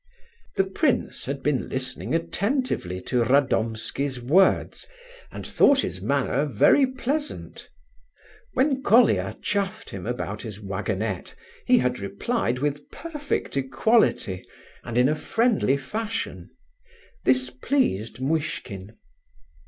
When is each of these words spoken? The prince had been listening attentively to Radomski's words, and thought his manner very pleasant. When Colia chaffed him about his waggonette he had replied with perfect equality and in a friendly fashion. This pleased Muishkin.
The 0.55 0.63
prince 0.63 1.25
had 1.25 1.43
been 1.43 1.69
listening 1.69 2.15
attentively 2.15 3.01
to 3.01 3.23
Radomski's 3.23 4.19
words, 4.19 4.87
and 5.31 5.45
thought 5.45 5.81
his 5.81 6.01
manner 6.01 6.45
very 6.45 6.87
pleasant. 6.87 7.69
When 8.55 8.81
Colia 8.81 9.37
chaffed 9.43 9.91
him 9.91 10.07
about 10.07 10.41
his 10.41 10.59
waggonette 10.59 11.35
he 11.67 11.77
had 11.77 11.99
replied 11.99 12.57
with 12.57 12.89
perfect 12.89 13.55
equality 13.55 14.43
and 14.83 14.97
in 14.97 15.07
a 15.07 15.13
friendly 15.13 15.77
fashion. 15.77 16.49
This 17.23 17.51
pleased 17.51 18.19
Muishkin. 18.19 18.97